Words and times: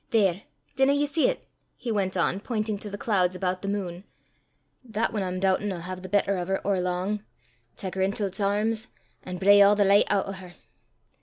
There 0.09 0.41
dinna 0.75 0.93
ye 0.93 1.05
see 1.05 1.27
't?" 1.31 1.41
he 1.77 1.91
went 1.91 2.17
on 2.17 2.39
pointing 2.39 2.79
to 2.79 2.89
the 2.89 2.97
clouds 2.97 3.35
about 3.35 3.61
the 3.61 3.67
moon," 3.67 4.03
that 4.83 5.13
ane, 5.13 5.21
I'm 5.21 5.39
doobtin', 5.39 5.71
'ill 5.71 5.81
hae 5.81 5.93
the 5.93 6.09
better 6.09 6.39
o' 6.39 6.45
her 6.47 6.59
or 6.65 6.81
lang 6.81 7.23
tak 7.75 7.93
her 7.93 8.01
intil 8.01 8.31
'ts 8.31 8.39
airms, 8.39 8.87
an' 9.21 9.37
bray 9.37 9.61
a' 9.61 9.75
the 9.75 9.85
licht 9.85 10.11
oot 10.11 10.25
o' 10.27 10.31
her. 10.31 10.55